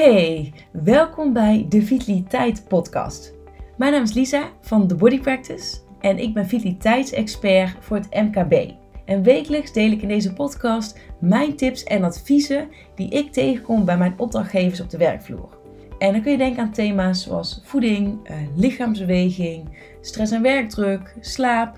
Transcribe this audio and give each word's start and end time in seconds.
Hey, 0.00 0.52
welkom 0.72 1.32
bij 1.32 1.66
de 1.68 1.82
Vitaliteit 1.82 2.64
Podcast. 2.68 3.32
Mijn 3.76 3.92
naam 3.92 4.02
is 4.02 4.12
Lisa 4.12 4.50
van 4.60 4.86
The 4.86 4.94
Body 4.94 5.20
Practice 5.20 5.78
en 6.00 6.18
ik 6.18 6.34
ben 6.34 6.46
vitaliteitsexpert 6.46 7.76
voor 7.80 7.96
het 7.96 8.08
MKB. 8.10 8.72
En 9.04 9.22
wekelijks 9.22 9.72
deel 9.72 9.90
ik 9.90 10.02
in 10.02 10.08
deze 10.08 10.32
podcast 10.32 10.98
mijn 11.18 11.56
tips 11.56 11.84
en 11.84 12.04
adviezen 12.04 12.68
die 12.94 13.10
ik 13.10 13.32
tegenkom 13.32 13.84
bij 13.84 13.98
mijn 13.98 14.14
opdrachtgevers 14.16 14.80
op 14.80 14.90
de 14.90 14.98
werkvloer. 14.98 15.58
En 15.98 16.12
dan 16.12 16.22
kun 16.22 16.32
je 16.32 16.38
denken 16.38 16.62
aan 16.62 16.72
thema's 16.72 17.22
zoals 17.22 17.60
voeding, 17.64 18.26
eh, 18.26 18.36
lichaamsbeweging, 18.56 19.68
stress 20.00 20.32
en 20.32 20.42
werkdruk, 20.42 21.14
slaap 21.20 21.76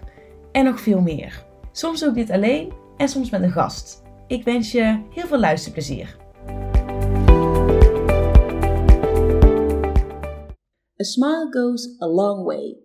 en 0.53 0.65
nog 0.65 0.81
veel 0.81 1.01
meer. 1.01 1.45
Soms 1.73 2.01
doe 2.01 2.09
ik 2.09 2.15
dit 2.15 2.31
alleen 2.31 2.73
en 2.97 3.09
soms 3.09 3.31
met 3.31 3.43
een 3.43 3.51
gast. 3.51 4.03
Ik 4.27 4.45
wens 4.45 4.73
je 4.73 5.01
heel 5.11 5.27
veel 5.27 5.41
luisterplezier. 5.41 6.21
A 11.03 11.05
smile 11.05 11.49
goes 11.51 11.97
a 12.01 12.07
long 12.07 12.45
way. 12.45 12.79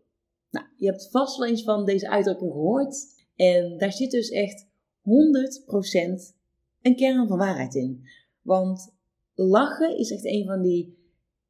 Nou, 0.50 0.66
je 0.78 0.86
hebt 0.86 1.08
vast 1.12 1.38
wel 1.38 1.48
eens 1.48 1.64
van 1.64 1.86
deze 1.86 2.10
uitdrukking 2.10 2.52
gehoord. 2.52 3.06
En 3.36 3.78
daar 3.78 3.94
zit 3.94 4.12
dus 4.12 4.30
echt 4.30 4.66
100% 4.66 6.36
een 6.82 6.96
kern 6.96 7.28
van 7.28 7.38
waarheid 7.38 7.76
in. 7.76 8.02
Want 8.42 8.96
lachen 9.34 9.98
is 9.98 10.12
echt 10.12 10.26
een 10.26 10.46
van 10.46 10.62
die 10.62 10.98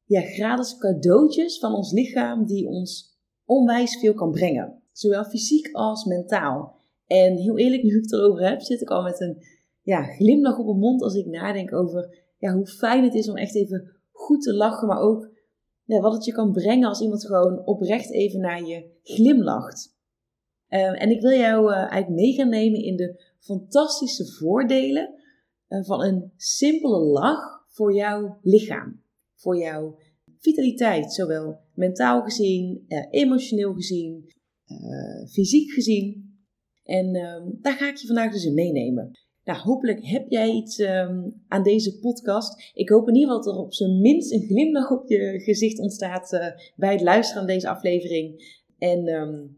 ja, 0.04 0.20
gratis 0.20 0.78
cadeautjes 0.78 1.58
van 1.58 1.74
ons 1.74 1.92
lichaam 1.92 2.46
die 2.46 2.66
ons 2.66 3.18
onwijs 3.44 3.98
veel 3.98 4.14
kan 4.14 4.30
brengen. 4.30 4.82
Zowel 4.92 5.24
fysiek 5.24 5.68
als 5.72 6.04
mentaal. 6.04 6.76
En 7.06 7.36
heel 7.36 7.58
eerlijk, 7.58 7.82
nu 7.82 7.96
ik 7.96 8.02
het 8.02 8.12
erover 8.12 8.48
heb, 8.48 8.60
zit 8.60 8.80
ik 8.80 8.88
al 8.88 9.02
met 9.02 9.20
een 9.20 9.42
ja, 9.82 10.02
glimlach 10.02 10.58
op 10.58 10.66
mijn 10.66 10.78
mond 10.78 11.02
als 11.02 11.14
ik 11.14 11.26
nadenk 11.26 11.72
over 11.72 12.26
ja, 12.38 12.54
hoe 12.54 12.66
fijn 12.66 13.04
het 13.04 13.14
is 13.14 13.28
om 13.28 13.36
echt 13.36 13.54
even 13.54 13.92
goed 14.12 14.42
te 14.42 14.54
lachen, 14.54 14.88
maar 14.88 15.00
ook 15.00 15.36
ja, 15.94 16.00
wat 16.00 16.12
het 16.12 16.24
je 16.24 16.32
kan 16.32 16.52
brengen 16.52 16.88
als 16.88 17.00
iemand 17.00 17.26
gewoon 17.26 17.66
oprecht 17.66 18.12
even 18.12 18.40
naar 18.40 18.64
je 18.64 18.90
glimlacht. 19.02 19.96
Ehm, 20.68 20.92
en 20.92 21.10
ik 21.10 21.20
wil 21.20 21.38
jou 21.38 21.72
eigenlijk 21.72 22.08
mee 22.08 22.32
gaan 22.32 22.48
nemen 22.48 22.82
in 22.82 22.96
de 22.96 23.22
fantastische 23.38 24.26
voordelen 24.26 25.14
uh, 25.68 25.84
van 25.84 26.02
een 26.02 26.32
simpele 26.36 26.98
lach 26.98 27.64
voor 27.68 27.94
jouw 27.94 28.38
lichaam. 28.42 29.02
Voor 29.34 29.58
jouw 29.58 29.98
vitaliteit, 30.38 31.12
zowel 31.12 31.60
mentaal 31.74 32.22
gezien, 32.22 32.84
uh, 32.88 33.06
emotioneel 33.10 33.74
gezien, 33.74 34.32
fysiek 35.30 35.70
gezien. 35.70 36.36
En 36.82 37.14
ehm, 37.14 37.42
daar 37.60 37.76
ga 37.76 37.88
ik 37.88 37.96
je 37.96 38.06
vandaag 38.06 38.32
dus 38.32 38.44
in 38.44 38.54
meenemen. 38.54 39.10
Nou, 39.48 39.60
hopelijk 39.60 40.06
heb 40.06 40.28
jij 40.28 40.50
iets 40.50 40.78
um, 40.78 41.42
aan 41.48 41.62
deze 41.62 41.98
podcast. 41.98 42.72
Ik 42.74 42.88
hoop 42.88 43.08
in 43.08 43.14
ieder 43.14 43.28
geval 43.28 43.44
dat 43.44 43.54
er 43.54 43.64
op 43.64 43.74
zijn 43.74 44.00
minst 44.00 44.32
een 44.32 44.46
glimlach 44.46 44.90
op 44.90 45.08
je 45.08 45.40
gezicht 45.40 45.78
ontstaat 45.78 46.32
uh, 46.32 46.46
bij 46.76 46.92
het 46.92 47.02
luisteren 47.02 47.44
naar 47.44 47.54
deze 47.54 47.68
aflevering. 47.68 48.56
En 48.78 49.08
um, 49.08 49.56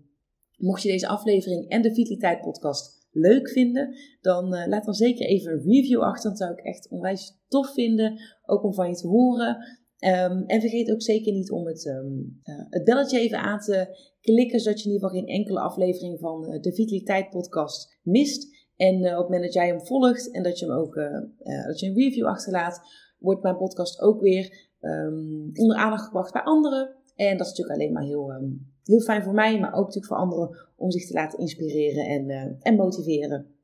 mocht 0.56 0.82
je 0.82 0.88
deze 0.88 1.08
aflevering 1.08 1.69
en 1.69 1.82
de 1.82 1.94
Vitaliteit 1.94 2.41
podcast 2.41 3.08
leuk 3.12 3.48
vinden, 3.48 3.94
dan 4.20 4.55
uh, 4.55 4.66
laat 4.66 4.84
dan 4.84 4.94
zeker 4.94 5.27
even 5.27 5.52
een 5.52 5.62
review 5.62 6.00
achter. 6.00 6.30
Dat 6.30 6.38
zou 6.38 6.52
ik 6.52 6.64
echt 6.64 6.91
onwijs 6.91 7.38
tof 7.48 7.72
vinden, 7.72 8.20
ook 8.47 8.64
om 8.64 8.75
van 8.75 8.88
je 8.88 8.97
te 8.97 9.06
horen. 9.06 9.56
Um, 10.04 10.44
en 10.47 10.60
vergeet 10.60 10.91
ook 10.91 11.02
zeker 11.02 11.32
niet 11.32 11.50
om 11.50 11.66
het, 11.66 11.84
uh, 11.84 12.66
het 12.69 12.84
belletje 12.84 13.20
even 13.20 13.38
aan 13.38 13.60
te 13.60 13.97
klikken, 14.20 14.60
zodat 14.60 14.80
je 14.80 14.88
in 14.88 14.94
ieder 14.94 15.08
geval 15.08 15.22
geen 15.22 15.34
enkele 15.34 15.60
aflevering 15.60 16.19
van 16.19 16.58
de 16.60 16.72
Vitaliteit 16.75 17.30
podcast 17.30 17.98
mist. 18.02 18.58
En 18.81 19.05
uh, 19.05 19.11
op 19.11 19.19
het 19.19 19.25
moment 19.25 19.42
dat 19.42 19.53
jij 19.53 19.67
hem 19.67 19.81
volgt 19.81 20.31
en 20.31 20.42
dat 20.42 20.59
je 20.59 20.67
hem 20.67 20.75
ook 20.75 20.97
uh, 20.97 21.05
uh, 21.42 21.67
dat 21.67 21.81
je 21.81 21.86
een 21.86 21.95
review 21.95 22.27
achterlaat, 22.27 22.81
wordt 23.19 23.42
mijn 23.42 23.56
podcast 23.56 24.00
ook 24.00 24.20
weer 24.20 24.70
um, 24.81 25.50
onder 25.55 25.77
aandacht 25.77 26.05
gebracht 26.05 26.33
bij 26.33 26.42
anderen. 26.42 26.97
En 27.14 27.37
dat 27.37 27.47
is 27.47 27.53
natuurlijk 27.53 27.78
alleen 27.78 27.93
maar 27.93 28.03
heel, 28.03 28.31
um, 28.32 28.72
heel 28.84 29.00
fijn 29.00 29.22
voor 29.22 29.34
mij, 29.34 29.60
maar 29.60 29.72
ook 29.72 29.84
natuurlijk 29.84 30.06
voor 30.06 30.16
anderen 30.16 30.56
om 30.77 30.91
zich 30.91 31.06
te 31.06 31.12
laten 31.12 31.38
inspireren 31.38 32.04
en, 32.06 32.56
en 32.60 32.77
motiveren. 32.77 33.54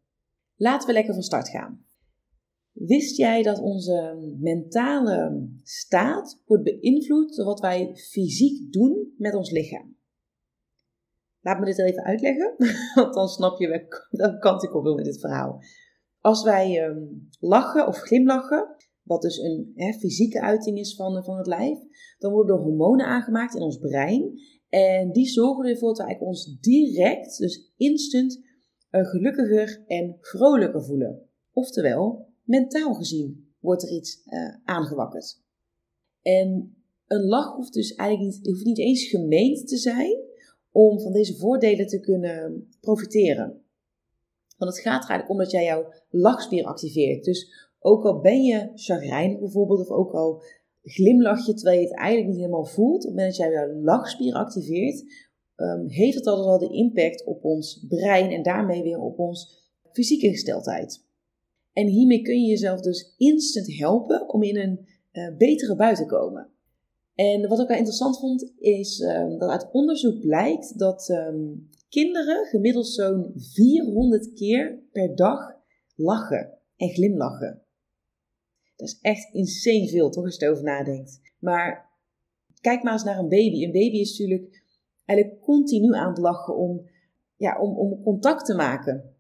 Laten 0.57 0.87
we 0.87 0.93
lekker 0.93 1.15
van 1.15 1.23
start 1.23 1.49
gaan. 1.49 1.85
Wist 2.73 3.17
jij 3.17 3.43
dat 3.43 3.61
onze 3.61 4.17
mentale 4.41 5.49
staat 5.63 6.43
wordt 6.47 6.65
beïnvloed 6.65 7.37
door 7.37 7.47
wat 7.47 7.61
wij 7.61 7.91
fysiek 7.95 8.73
doen 8.73 9.15
met 9.17 9.35
ons 9.35 9.51
lichaam? 9.51 9.96
Laat 11.47 11.59
me 11.59 11.65
dit 11.65 11.79
even 11.79 12.05
uitleggen, 12.05 12.55
want 12.95 13.15
dan 13.15 13.29
snap 13.29 13.59
je 13.59 13.69
welke 14.11 14.39
kant 14.39 14.63
ik 14.63 14.75
op 14.75 14.83
wil 14.83 14.95
met 14.95 15.05
dit 15.05 15.21
verhaal. 15.21 15.63
Als 16.21 16.43
wij 16.43 16.85
um, 16.85 17.29
lachen 17.39 17.87
of 17.87 17.97
glimlachen, 17.97 18.77
wat 19.03 19.23
dus 19.23 19.39
een 19.39 19.95
fysieke 19.99 20.41
uiting 20.41 20.79
is 20.79 20.95
van, 20.95 21.25
van 21.25 21.37
het 21.37 21.47
lijf, 21.47 21.79
dan 22.19 22.33
worden 22.33 22.57
er 22.57 22.63
hormonen 22.63 23.07
aangemaakt 23.07 23.55
in 23.55 23.63
ons 23.63 23.79
brein. 23.79 24.41
En 24.69 25.13
die 25.13 25.27
zorgen 25.27 25.65
ervoor 25.65 25.95
dat 25.95 26.07
wij 26.07 26.19
ons 26.19 26.59
direct, 26.61 27.39
dus 27.39 27.73
instant, 27.77 28.41
uh, 28.91 29.07
gelukkiger 29.07 29.85
en 29.87 30.17
vrolijker 30.21 30.85
voelen. 30.85 31.23
Oftewel, 31.53 32.29
mentaal 32.43 32.95
gezien 32.95 33.55
wordt 33.61 33.83
er 33.83 33.91
iets 33.91 34.23
uh, 34.27 34.55
aangewakkerd. 34.65 35.43
En 36.23 36.77
een 37.07 37.25
lach 37.25 37.55
hoeft 37.55 37.73
dus 37.73 37.95
eigenlijk 37.95 38.35
niet, 38.35 38.47
hoeft 38.47 38.65
niet 38.65 38.79
eens 38.79 39.09
gemeend 39.09 39.69
te 39.69 39.77
zijn 39.77 40.25
om 40.77 41.01
van 41.01 41.13
deze 41.13 41.37
voordelen 41.37 41.87
te 41.87 42.01
kunnen 42.01 42.69
profiteren. 42.81 43.65
Want 44.57 44.71
het 44.71 44.81
gaat 44.81 45.03
er 45.03 45.11
eigenlijk 45.11 45.31
om 45.31 45.39
dat 45.39 45.51
jij 45.51 45.65
jouw 45.65 45.93
lachspier 46.11 46.65
activeert. 46.65 47.25
Dus 47.25 47.69
ook 47.79 48.05
al 48.05 48.21
ben 48.21 48.43
je 48.43 48.71
chagrijnig 48.75 49.39
bijvoorbeeld, 49.39 49.81
of 49.81 49.91
ook 49.91 50.13
al 50.13 50.43
glimlach 50.83 51.47
je 51.47 51.55
terwijl 51.55 51.81
je 51.81 51.87
het 51.87 51.97
eigenlijk 51.97 52.29
niet 52.29 52.39
helemaal 52.39 52.65
voelt, 52.65 52.95
op 52.95 53.03
het 53.03 53.11
moment 53.11 53.37
dat 53.37 53.37
jij 53.37 53.51
jouw 53.51 53.83
lachspier 53.83 54.35
activeert, 54.35 55.05
um, 55.57 55.89
heeft 55.89 56.17
het 56.17 56.27
altijd 56.27 56.47
al 56.49 56.69
de 56.69 56.75
impact 56.75 57.25
op 57.25 57.45
ons 57.45 57.85
brein 57.89 58.31
en 58.31 58.43
daarmee 58.43 58.83
weer 58.83 59.01
op 59.01 59.19
ons 59.19 59.71
fysieke 59.93 60.29
gesteldheid. 60.29 61.05
En 61.73 61.87
hiermee 61.87 62.23
kun 62.23 62.41
je 62.41 62.49
jezelf 62.49 62.81
dus 62.81 63.15
instant 63.17 63.77
helpen 63.79 64.29
om 64.29 64.43
in 64.43 64.57
een 64.57 64.87
uh, 65.13 65.37
betere 65.37 65.77
bui 65.77 65.95
te 65.95 66.07
komen. 66.07 66.51
En 67.17 67.49
wat 67.49 67.61
ik 67.61 67.69
wel 67.69 67.77
interessant 67.77 68.19
vond, 68.19 68.53
is 68.59 69.01
um, 69.01 69.39
dat 69.39 69.51
uit 69.51 69.71
onderzoek 69.73 70.21
blijkt 70.21 70.79
dat 70.79 71.09
um, 71.09 71.69
kinderen 71.89 72.47
gemiddeld 72.47 72.87
zo'n 72.87 73.33
400 73.37 74.33
keer 74.33 74.79
per 74.93 75.15
dag 75.15 75.55
lachen 75.95 76.59
en 76.77 76.89
glimlachen. 76.89 77.63
Dat 78.77 78.89
is 78.89 78.99
echt 79.01 79.35
insane 79.35 79.89
veel, 79.89 80.11
toch, 80.11 80.25
als 80.25 80.37
je 80.37 80.45
erover 80.45 80.65
nadenkt. 80.65 81.21
Maar 81.39 81.91
kijk 82.61 82.83
maar 82.83 82.93
eens 82.93 83.05
naar 83.05 83.19
een 83.19 83.29
baby. 83.29 83.65
Een 83.65 83.73
baby 83.73 83.97
is 83.97 84.19
natuurlijk 84.19 84.65
eigenlijk 85.05 85.43
continu 85.43 85.95
aan 85.95 86.09
het 86.09 86.19
lachen 86.19 86.57
om, 86.57 86.89
ja, 87.37 87.61
om, 87.61 87.79
om 87.79 88.03
contact 88.03 88.47
te 88.47 88.55
maken. 88.55 89.15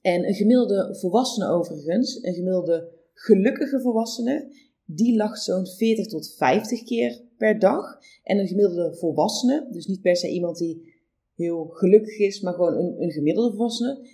En 0.00 0.28
een 0.28 0.34
gemiddelde 0.34 0.96
volwassene 0.98 1.48
overigens, 1.48 2.22
een 2.22 2.34
gemiddelde 2.34 2.92
gelukkige 3.14 3.80
volwassene, 3.80 4.52
die 4.90 5.16
lacht 5.16 5.42
zo'n 5.42 5.66
40 5.66 6.06
tot 6.06 6.34
50 6.36 6.82
keer 6.82 7.20
per 7.36 7.58
dag. 7.58 7.98
En 8.22 8.38
een 8.38 8.46
gemiddelde 8.46 8.96
volwassene, 8.96 9.68
dus 9.70 9.86
niet 9.86 10.00
per 10.00 10.16
se 10.16 10.28
iemand 10.28 10.58
die 10.58 10.94
heel 11.34 11.66
gelukkig 11.66 12.18
is, 12.18 12.40
maar 12.40 12.54
gewoon 12.54 12.76
een, 12.76 13.02
een 13.02 13.10
gemiddelde 13.10 13.56
volwassene, 13.56 14.08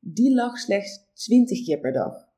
die 0.00 0.34
lacht 0.34 0.62
slechts 0.62 1.04
20 1.12 1.64
keer 1.64 1.78
per 1.80 1.92
dag. 1.92 2.28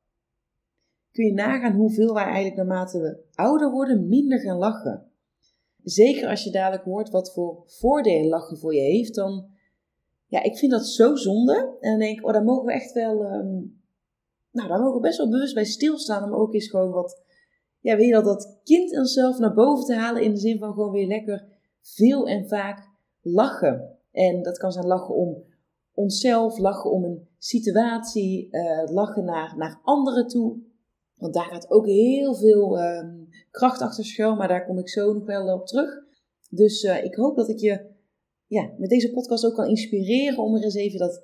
Kun 1.11 1.25
je 1.25 1.33
nagaan 1.33 1.75
hoeveel 1.75 2.13
wij 2.13 2.23
eigenlijk 2.23 2.55
naarmate 2.55 2.99
we 2.99 3.23
ouder 3.33 3.71
worden 3.71 4.07
minder 4.07 4.39
gaan 4.39 4.57
lachen. 4.57 5.11
Zeker 5.83 6.29
als 6.29 6.43
je 6.43 6.51
dadelijk 6.51 6.83
hoort 6.83 7.09
wat 7.09 7.33
voor 7.33 7.63
voordelen 7.65 8.29
lachen 8.29 8.57
voor 8.57 8.75
je 8.75 8.81
heeft, 8.81 9.15
dan, 9.15 9.47
ja, 10.27 10.43
ik 10.43 10.57
vind 10.57 10.71
dat 10.71 10.87
zo 10.87 11.15
zonde. 11.15 11.77
En 11.79 11.89
dan 11.89 11.99
denk 11.99 12.17
ik, 12.19 12.25
oh, 12.25 12.33
daar 12.33 12.43
mogen 12.43 12.65
we 12.65 12.73
echt 12.73 12.93
wel, 12.93 13.23
um, 13.23 13.81
nou, 14.51 14.67
daar 14.67 14.79
mogen 14.79 14.95
we 14.95 15.07
best 15.07 15.17
wel 15.17 15.29
bewust 15.29 15.53
bij 15.53 15.65
stilstaan 15.65 16.23
om 16.23 16.39
ook 16.39 16.53
eens 16.53 16.69
gewoon 16.69 16.91
wat 16.91 17.27
ja, 17.79 17.95
weet 17.95 18.05
je 18.05 18.13
dat, 18.13 18.25
dat 18.25 18.59
kind 18.63 18.91
in 18.91 18.99
onszelf 18.99 19.39
naar 19.39 19.53
boven 19.53 19.85
te 19.85 19.95
halen 19.95 20.21
in 20.21 20.31
de 20.31 20.39
zin 20.39 20.59
van 20.59 20.73
gewoon 20.73 20.91
weer 20.91 21.07
lekker 21.07 21.47
veel 21.81 22.27
en 22.27 22.47
vaak 22.47 22.89
lachen. 23.21 23.97
En 24.11 24.43
dat 24.43 24.57
kan 24.57 24.71
zijn 24.71 24.87
lachen 24.87 25.15
om 25.15 25.43
onszelf, 25.93 26.57
lachen 26.57 26.91
om 26.91 27.03
een 27.03 27.27
situatie, 27.37 28.47
uh, 28.51 28.83
lachen 28.85 29.25
naar, 29.25 29.57
naar 29.57 29.79
anderen 29.83 30.27
toe. 30.27 30.57
Want 31.15 31.33
daar 31.33 31.45
gaat 31.45 31.71
ook 31.71 31.85
heel 31.85 32.35
veel 32.35 32.81
um, 32.81 33.29
kracht 33.51 33.81
achter 33.81 34.05
schuil, 34.05 34.35
maar 34.35 34.47
daar 34.47 34.65
kom 34.65 34.77
ik 34.77 34.89
zo 34.89 35.13
nog 35.13 35.25
wel 35.25 35.53
op 35.53 35.67
terug. 35.67 35.89
Dus 36.49 36.83
uh, 36.83 37.03
ik 37.03 37.15
hoop 37.15 37.35
dat 37.35 37.49
ik 37.49 37.59
je 37.59 37.85
ja, 38.47 38.69
met 38.77 38.89
deze 38.89 39.11
podcast 39.11 39.45
ook 39.45 39.55
kan 39.55 39.67
inspireren 39.67 40.43
om 40.43 40.55
er 40.55 40.63
eens 40.63 40.75
even 40.75 40.99
dat 40.99 41.23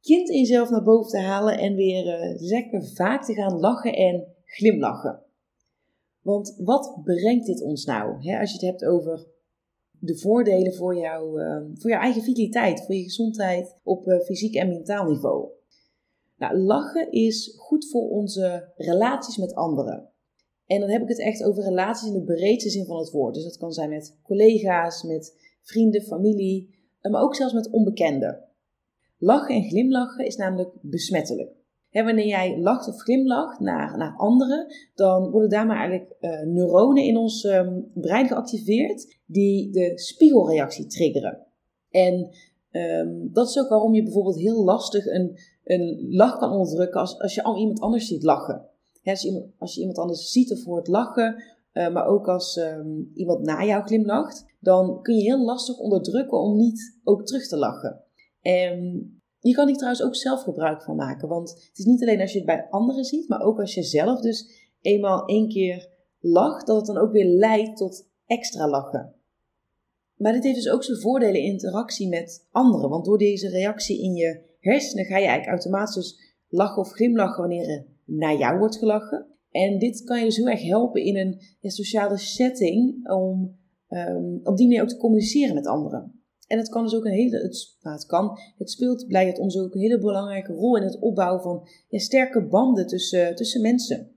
kind 0.00 0.28
in 0.28 0.38
jezelf 0.38 0.70
naar 0.70 0.82
boven 0.82 1.10
te 1.10 1.18
halen 1.18 1.58
en 1.58 1.74
weer 1.74 2.06
uh, 2.06 2.40
lekker 2.40 2.84
vaak 2.84 3.24
te 3.24 3.34
gaan 3.34 3.58
lachen 3.58 3.92
en 3.92 4.26
glimlachen. 4.44 5.22
Want 6.22 6.54
wat 6.58 7.00
brengt 7.04 7.46
dit 7.46 7.62
ons 7.62 7.84
nou? 7.84 8.14
Als 8.14 8.50
je 8.50 8.56
het 8.56 8.60
hebt 8.60 8.84
over 8.84 9.26
de 9.98 10.18
voordelen 10.18 10.74
voor, 10.74 10.96
jou, 10.96 11.42
uh, 11.42 11.62
voor 11.74 11.90
jouw 11.90 12.00
eigen 12.00 12.22
vitaliteit, 12.22 12.84
voor 12.84 12.94
je 12.94 13.02
gezondheid 13.02 13.76
op 13.82 14.06
uh, 14.06 14.20
fysiek 14.20 14.54
en 14.54 14.68
mentaal 14.68 15.04
niveau. 15.04 15.48
Nou, 16.36 16.56
lachen 16.56 17.12
is 17.12 17.54
goed 17.58 17.88
voor 17.90 18.08
onze 18.08 18.72
relaties 18.76 19.36
met 19.36 19.54
anderen. 19.54 20.10
En 20.66 20.80
dan 20.80 20.90
heb 20.90 21.02
ik 21.02 21.08
het 21.08 21.20
echt 21.20 21.44
over 21.44 21.62
relaties 21.62 22.08
in 22.08 22.14
de 22.14 22.24
breedste 22.24 22.70
zin 22.70 22.84
van 22.84 22.98
het 22.98 23.10
woord. 23.10 23.34
Dus 23.34 23.44
dat 23.44 23.56
kan 23.56 23.72
zijn 23.72 23.88
met 23.88 24.16
collega's, 24.22 25.02
met 25.02 25.36
vrienden, 25.60 26.02
familie, 26.02 26.74
maar 27.00 27.22
ook 27.22 27.34
zelfs 27.34 27.54
met 27.54 27.70
onbekenden. 27.70 28.44
Lachen 29.18 29.54
en 29.54 29.68
glimlachen 29.68 30.26
is 30.26 30.36
namelijk 30.36 30.70
besmettelijk. 30.80 31.61
Wanneer 31.92 32.26
jij 32.26 32.58
lacht 32.58 32.88
of 32.88 33.00
glimlacht 33.00 33.60
naar, 33.60 33.96
naar 33.98 34.14
anderen, 34.16 34.66
dan 34.94 35.30
worden 35.30 35.50
daar 35.50 35.66
maar 35.66 35.76
eigenlijk 35.76 36.16
uh, 36.20 36.40
neuronen 36.40 37.04
in 37.04 37.16
ons 37.16 37.44
ehm, 37.44 37.80
brein 37.94 38.26
geactiveerd 38.26 39.16
die 39.26 39.70
de 39.70 39.92
spiegelreactie 39.94 40.86
triggeren. 40.86 41.46
En 41.90 42.30
ehm, 42.70 43.10
dat 43.32 43.48
is 43.48 43.58
ook 43.58 43.68
waarom 43.68 43.94
je 43.94 44.02
bijvoorbeeld 44.02 44.38
heel 44.38 44.64
lastig 44.64 45.06
een, 45.06 45.38
een 45.64 46.06
lach 46.10 46.38
kan 46.38 46.50
onderdrukken 46.50 47.00
als, 47.00 47.18
als 47.18 47.34
je 47.34 47.42
al 47.42 47.58
iemand 47.58 47.80
anders 47.80 48.06
ziet 48.06 48.22
lachen. 48.22 48.68
als, 49.04 49.22
je 49.22 49.48
als 49.58 49.74
je 49.74 49.80
iemand 49.80 49.98
anders 49.98 50.30
ziet 50.30 50.52
of 50.52 50.64
hoort 50.64 50.88
lachen, 50.88 51.42
uh, 51.72 51.92
maar 51.92 52.06
ook 52.06 52.28
als 52.28 52.56
um, 52.56 53.10
iemand 53.14 53.42
na 53.42 53.64
jou 53.64 53.84
glimlacht, 53.84 54.44
dan 54.60 55.02
kun 55.02 55.14
je 55.14 55.22
heel 55.22 55.44
lastig 55.44 55.78
onderdrukken 55.78 56.38
om 56.38 56.56
niet 56.56 57.00
ook 57.04 57.26
terug 57.26 57.48
te 57.48 57.56
lachen. 57.56 58.00
En 58.40 59.21
je 59.42 59.54
kan 59.54 59.66
hier 59.66 59.76
trouwens 59.76 60.02
ook 60.02 60.14
zelf 60.14 60.42
gebruik 60.42 60.82
van 60.82 60.96
maken, 60.96 61.28
want 61.28 61.50
het 61.50 61.78
is 61.78 61.84
niet 61.84 62.02
alleen 62.02 62.20
als 62.20 62.32
je 62.32 62.38
het 62.38 62.46
bij 62.46 62.66
anderen 62.70 63.04
ziet, 63.04 63.28
maar 63.28 63.40
ook 63.40 63.60
als 63.60 63.74
je 63.74 63.82
zelf 63.82 64.20
dus 64.20 64.70
eenmaal 64.80 65.26
één 65.26 65.48
keer 65.48 65.88
lacht, 66.20 66.66
dat 66.66 66.76
het 66.76 66.86
dan 66.86 66.98
ook 66.98 67.12
weer 67.12 67.26
leidt 67.26 67.76
tot 67.76 68.08
extra 68.26 68.68
lachen. 68.68 69.14
Maar 70.16 70.32
dit 70.32 70.44
heeft 70.44 70.56
dus 70.56 70.70
ook 70.70 70.84
zijn 70.84 71.00
voordelen 71.00 71.40
in 71.40 71.50
interactie 71.50 72.08
met 72.08 72.48
anderen, 72.50 72.90
want 72.90 73.04
door 73.04 73.18
deze 73.18 73.48
reactie 73.48 74.02
in 74.02 74.14
je 74.14 74.40
hersenen 74.60 75.04
ga 75.04 75.18
je 75.18 75.26
eigenlijk 75.26 75.62
automatisch 75.62 75.94
dus 75.94 76.36
lachen 76.48 76.82
of 76.82 76.90
glimlachen 76.90 77.40
wanneer 77.40 77.68
er 77.68 77.86
naar 78.04 78.38
jou 78.38 78.58
wordt 78.58 78.76
gelachen. 78.76 79.26
En 79.50 79.78
dit 79.78 80.04
kan 80.04 80.18
je 80.18 80.24
dus 80.24 80.36
heel 80.36 80.48
erg 80.48 80.62
helpen 80.62 81.02
in 81.04 81.16
een 81.16 81.70
sociale 81.70 82.18
setting 82.18 83.10
om 83.10 83.56
um, 83.88 84.40
op 84.44 84.56
die 84.56 84.66
manier 84.66 84.82
ook 84.82 84.88
te 84.88 84.96
communiceren 84.96 85.54
met 85.54 85.66
anderen. 85.66 86.21
En 86.52 86.58
het 86.58 86.68
kan 86.68 86.82
dus 86.82 86.94
ook 86.94 87.04
een 87.04 87.12
hele, 87.12 87.38
het, 87.38 87.76
nou 87.82 87.96
het 87.96 88.06
kan, 88.06 88.38
het 88.56 88.70
speelt 88.70 89.06
bij 89.08 89.26
het 89.26 89.38
ons 89.38 89.58
ook 89.58 89.74
een 89.74 89.80
hele 89.80 89.98
belangrijke 89.98 90.52
rol 90.52 90.76
in 90.76 90.82
het 90.82 90.98
opbouwen 90.98 91.42
van 91.42 91.68
sterke 91.90 92.46
banden 92.46 92.86
tussen, 92.86 93.34
tussen 93.34 93.60
mensen. 93.60 94.10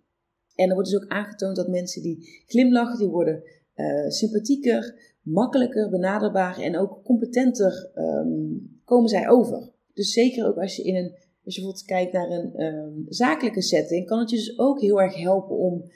En 0.56 0.68
er 0.68 0.74
wordt 0.74 0.90
dus 0.90 1.02
ook 1.02 1.10
aangetoond 1.10 1.56
dat 1.56 1.68
mensen 1.68 2.02
die 2.02 2.44
glimlachen, 2.46 2.98
die 2.98 3.08
worden 3.08 3.44
uh, 3.76 4.10
sympathieker, 4.10 4.96
makkelijker 5.22 5.90
benaderbaar 5.90 6.60
en 6.60 6.78
ook 6.78 7.04
competenter 7.04 7.92
um, 7.96 8.82
komen 8.86 9.10
zij 9.10 9.30
over. 9.30 9.72
Dus 9.94 10.14
zeker 10.14 10.48
ook 10.48 10.58
als 10.58 10.76
je 10.76 10.84
in 10.84 10.96
een, 10.96 11.12
als 11.46 11.56
je 11.56 11.62
bijvoorbeeld 11.62 11.86
kijkt 11.86 12.14
naar 12.14 12.30
een 12.30 12.62
um, 12.62 13.06
zakelijke 13.08 13.62
setting, 13.62 14.08
kan 14.08 14.20
het 14.20 14.30
je 14.30 14.36
dus 14.36 14.60
ook 14.60 14.82
heel 14.82 15.02
erg 15.02 15.16
helpen 15.16 15.58
om 15.58 15.92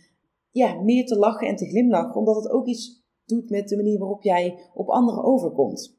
ja, 0.49 0.81
meer 0.81 1.05
te 1.05 1.17
lachen 1.17 1.47
en 1.47 1.55
te 1.55 1.69
glimlachen, 1.69 2.15
omdat 2.15 2.35
het 2.35 2.51
ook 2.51 2.67
iets 2.67 3.03
doet 3.25 3.49
met 3.49 3.69
de 3.69 3.75
manier 3.75 3.99
waarop 3.99 4.23
jij 4.23 4.59
op 4.73 4.87
anderen 4.87 5.23
overkomt. 5.23 5.97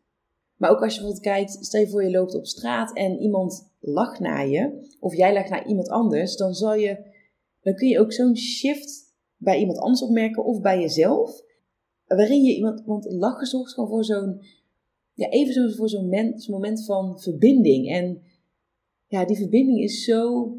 Maar 0.61 0.71
ook 0.71 0.83
als 0.83 0.95
je 0.95 1.01
bijvoorbeeld 1.01 1.35
kijkt, 1.35 1.65
stel 1.65 1.81
je 1.81 1.89
voor 1.89 2.05
je 2.05 2.11
loopt 2.11 2.35
op 2.35 2.47
straat 2.47 2.97
en 2.97 3.19
iemand 3.19 3.73
lacht 3.79 4.21
naar 4.21 4.49
je, 4.49 4.89
of 4.99 5.17
jij 5.17 5.33
lacht 5.33 5.51
naar 5.51 5.67
iemand 5.67 5.89
anders, 5.89 6.37
dan, 6.37 6.55
zal 6.55 6.75
je, 6.75 6.99
dan 7.61 7.75
kun 7.75 7.89
je 7.89 8.01
ook 8.01 8.12
zo'n 8.12 8.37
shift 8.37 9.15
bij 9.37 9.59
iemand 9.59 9.79
anders 9.79 10.03
opmerken 10.03 10.45
of 10.45 10.61
bij 10.61 10.81
jezelf, 10.81 11.43
waarin 12.07 12.43
je 12.43 12.55
iemand, 12.55 12.83
want 12.85 13.12
lachen 13.12 13.47
zorgt 13.47 13.73
gewoon 13.73 13.89
voor 13.89 14.05
zo'n, 14.05 14.41
ja, 15.15 15.29
even 15.29 15.53
zo 15.53 15.69
voor 15.69 15.89
zo'n 15.89 16.37
moment, 16.49 16.85
van 16.85 17.21
verbinding. 17.21 17.91
En 17.91 18.23
ja, 19.07 19.25
die 19.25 19.37
verbinding 19.37 19.81
is 19.81 20.05
zo, 20.05 20.53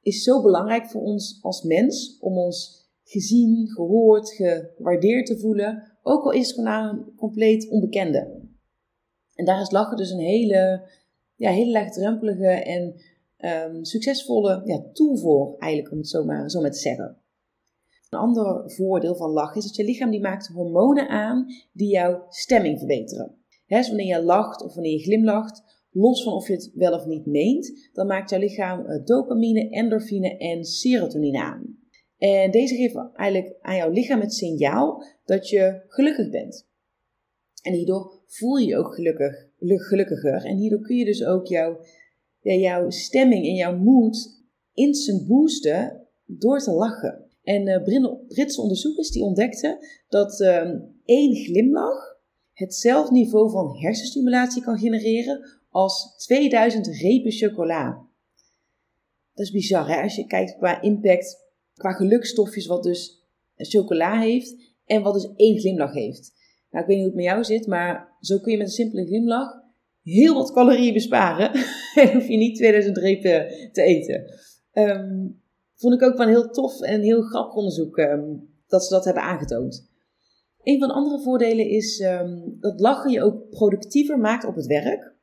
is 0.00 0.22
zo 0.22 0.42
belangrijk 0.42 0.86
voor 0.86 1.02
ons 1.02 1.38
als 1.42 1.62
mens, 1.62 2.18
om 2.20 2.38
ons 2.38 2.88
gezien, 3.04 3.68
gehoord, 3.68 4.30
gewaardeerd 4.30 5.26
te 5.26 5.38
voelen, 5.38 5.98
ook 6.02 6.24
al 6.24 6.32
is 6.32 6.46
het 6.46 6.54
gewoon 6.54 6.88
een 6.88 7.14
compleet 7.16 7.70
onbekende. 7.70 8.43
En 9.34 9.44
daar 9.44 9.60
is 9.60 9.70
lachen 9.70 9.96
dus 9.96 10.10
een 10.10 10.20
hele, 10.20 10.88
ja, 11.36 11.50
hele 11.50 11.70
laagdrempelige 11.70 12.46
en 12.46 12.94
um, 13.38 13.84
succesvolle 13.84 14.62
ja, 14.64 14.82
tool 14.92 15.16
voor, 15.16 15.54
eigenlijk 15.58 15.92
om 15.92 15.98
het 15.98 16.08
zo 16.08 16.24
maar, 16.24 16.50
zo 16.50 16.60
maar 16.60 16.70
te 16.70 16.78
zeggen. 16.78 17.18
Een 18.10 18.18
ander 18.18 18.70
voordeel 18.70 19.16
van 19.16 19.30
lachen 19.30 19.56
is 19.56 19.66
dat 19.66 19.76
je 19.76 19.84
lichaam 19.84 20.10
die 20.10 20.20
maakt 20.20 20.46
hormonen 20.46 21.08
aan 21.08 21.46
die 21.72 21.88
jouw 21.88 22.24
stemming 22.28 22.78
verbeteren. 22.78 23.36
Dus 23.66 23.88
wanneer 23.88 24.06
je 24.06 24.22
lacht 24.22 24.62
of 24.62 24.74
wanneer 24.74 24.92
je 24.92 25.02
glimlacht, 25.02 25.62
los 25.90 26.22
van 26.22 26.32
of 26.32 26.46
je 26.46 26.52
het 26.52 26.70
wel 26.74 26.92
of 26.92 27.06
niet 27.06 27.26
meent, 27.26 27.90
dan 27.92 28.06
maakt 28.06 28.30
jouw 28.30 28.38
lichaam 28.38 28.86
eh, 28.86 29.04
dopamine, 29.04 29.68
endorfine 29.68 30.36
en 30.36 30.64
serotonine 30.64 31.38
aan. 31.38 31.78
En 32.18 32.50
deze 32.50 32.74
geven 32.74 33.10
eigenlijk 33.14 33.56
aan 33.60 33.76
jouw 33.76 33.90
lichaam 33.90 34.20
het 34.20 34.34
signaal 34.34 35.04
dat 35.24 35.48
je 35.48 35.84
gelukkig 35.88 36.30
bent. 36.30 36.68
En 37.62 37.72
hierdoor 37.72 38.13
voel 38.26 38.56
je 38.56 38.66
je 38.66 38.76
ook 38.76 38.94
gelukkig, 38.94 39.48
gelukkiger. 39.58 40.44
En 40.44 40.56
hierdoor 40.56 40.80
kun 40.80 40.96
je 40.96 41.04
dus 41.04 41.24
ook 41.24 41.46
jouw, 41.46 41.80
ja, 42.40 42.54
jouw 42.54 42.90
stemming 42.90 43.46
en 43.46 43.54
jouw 43.54 43.76
mood 43.76 44.42
instant 44.74 45.26
boosten 45.26 46.06
door 46.26 46.58
te 46.58 46.70
lachen. 46.70 47.24
En 47.42 47.68
uh, 47.68 47.82
Britse 48.28 48.60
onderzoekers 48.60 49.10
die 49.10 49.22
ontdekten 49.22 49.78
dat 50.08 50.40
uh, 50.40 50.70
één 51.04 51.36
glimlach 51.36 52.18
hetzelfde 52.52 53.12
niveau 53.12 53.50
van 53.50 53.76
hersenstimulatie 53.76 54.62
kan 54.62 54.78
genereren 54.78 55.60
als 55.70 56.14
2000 56.16 56.86
repen 56.86 57.32
chocola. 57.32 58.06
Dat 59.34 59.46
is 59.46 59.50
bizar 59.50 59.88
hè, 59.88 60.02
als 60.02 60.16
je 60.16 60.26
kijkt 60.26 60.56
qua 60.56 60.82
impact, 60.82 61.36
qua 61.74 61.92
gelukstofjes 61.92 62.66
wat 62.66 62.82
dus 62.82 63.24
chocola 63.56 64.20
heeft 64.20 64.56
en 64.84 65.02
wat 65.02 65.14
dus 65.14 65.32
één 65.36 65.58
glimlach 65.58 65.92
heeft. 65.92 66.32
Nou, 66.74 66.86
ik 66.86 66.92
weet 66.92 67.02
niet 67.02 67.06
hoe 67.06 67.06
het 67.06 67.14
met 67.14 67.24
jou 67.24 67.44
zit, 67.44 67.66
maar 67.66 68.16
zo 68.20 68.38
kun 68.38 68.52
je 68.52 68.58
met 68.58 68.66
een 68.66 68.72
simpele 68.72 69.06
glimlach 69.06 69.62
heel 70.02 70.34
wat 70.34 70.52
calorieën 70.52 70.92
besparen. 70.92 71.52
en 72.00 72.12
hoef 72.12 72.28
je 72.28 72.36
niet 72.36 72.56
2000 72.56 72.96
repen 72.96 73.46
te 73.72 73.82
eten. 73.82 74.24
Um, 74.72 75.40
vond 75.74 75.94
ik 75.94 76.02
ook 76.02 76.16
wel 76.16 76.26
heel 76.26 76.50
tof 76.50 76.80
en 76.80 77.00
heel 77.00 77.22
grappig 77.22 77.54
onderzoek 77.54 77.98
um, 77.98 78.48
dat 78.66 78.84
ze 78.84 78.94
dat 78.94 79.04
hebben 79.04 79.22
aangetoond. 79.22 79.88
Een 80.62 80.78
van 80.78 80.88
de 80.88 80.94
andere 80.94 81.22
voordelen 81.22 81.68
is 81.68 82.00
um, 82.00 82.56
dat 82.60 82.80
lachen 82.80 83.10
je 83.10 83.22
ook 83.22 83.48
productiever 83.50 84.18
maakt 84.18 84.44
op 84.44 84.54
het 84.54 84.66
werk. 84.66 85.14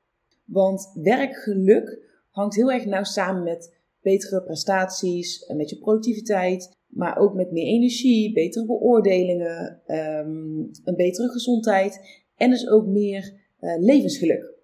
Want 0.46 0.92
werkgeluk 0.94 2.00
hangt 2.30 2.56
heel 2.56 2.72
erg 2.72 2.86
nauw 2.86 3.04
samen 3.04 3.44
met 3.44 3.78
betere 4.02 4.44
prestaties, 4.44 5.52
met 5.56 5.70
je 5.70 5.78
productiviteit, 5.78 6.80
maar 6.92 7.18
ook 7.18 7.34
met 7.34 7.52
meer 7.52 7.66
energie, 7.66 8.34
betere 8.34 8.66
beoordelingen, 8.66 9.82
um, 9.88 10.70
een 10.84 10.96
betere 10.96 11.30
gezondheid 11.30 12.00
en 12.36 12.50
dus 12.50 12.68
ook 12.68 12.86
meer 12.88 13.34
uh, 13.62 13.76
levensgeluk. 13.80 14.60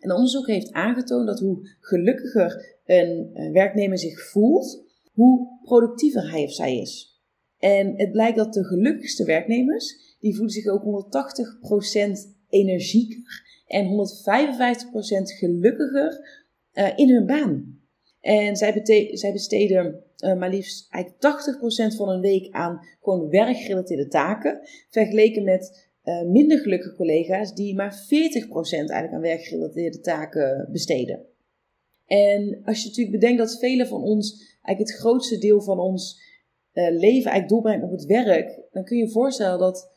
En 0.00 0.12
onderzoek 0.12 0.46
heeft 0.46 0.72
aangetoond 0.72 1.26
dat 1.26 1.40
hoe 1.40 1.76
gelukkiger 1.80 2.78
een 2.84 3.30
werknemer 3.52 3.98
zich 3.98 4.30
voelt, 4.30 4.84
hoe 5.12 5.58
productiever 5.62 6.30
hij 6.30 6.42
of 6.42 6.52
zij 6.52 6.78
is. 6.78 7.22
En 7.58 7.94
het 7.96 8.12
blijkt 8.12 8.36
dat 8.36 8.54
de 8.54 8.64
gelukkigste 8.64 9.24
werknemers, 9.24 10.16
die 10.20 10.34
voelen 10.34 10.52
zich 10.52 10.66
ook 10.66 10.82
180% 10.82 12.36
energieker 12.48 13.62
en 13.66 13.86
155% 13.86 13.88
gelukkiger 15.38 16.42
uh, 16.74 16.92
in 16.96 17.10
hun 17.10 17.26
baan. 17.26 17.80
En 18.20 18.56
zij, 18.56 18.82
zij 19.12 19.32
besteden 19.32 20.02
uh, 20.24 20.34
maar 20.34 20.50
liefst 20.50 20.92
eigenlijk 20.92 21.92
80% 21.92 21.96
van 21.96 22.08
een 22.08 22.20
week 22.20 22.52
aan 22.54 22.80
gewoon 23.02 23.28
werkgerelateerde 23.28 24.08
taken. 24.08 24.60
Vergeleken 24.88 25.44
met 25.44 25.88
uh, 26.04 26.22
minder 26.22 26.58
gelukkige 26.58 26.96
collega's 26.96 27.54
die 27.54 27.74
maar 27.74 27.92
40% 27.92 27.98
eigenlijk 28.70 29.12
aan 29.12 29.20
werkgerelateerde 29.20 30.00
taken 30.00 30.68
besteden. 30.72 31.26
En 32.06 32.60
als 32.64 32.82
je 32.82 32.88
natuurlijk 32.88 33.20
bedenkt 33.20 33.38
dat 33.38 33.58
velen 33.58 33.86
van 33.86 34.02
ons 34.02 34.56
eigenlijk 34.62 34.78
het 34.78 35.00
grootste 35.00 35.38
deel 35.38 35.62
van 35.62 35.78
ons 35.78 36.20
uh, 36.72 36.90
leven 36.90 37.30
eigenlijk 37.30 37.48
doorbrengen 37.48 37.84
op 37.84 37.90
het 37.90 38.04
werk, 38.04 38.60
dan 38.70 38.84
kun 38.84 38.96
je 38.96 39.04
je 39.04 39.10
voorstellen 39.10 39.58
dat 39.58 39.96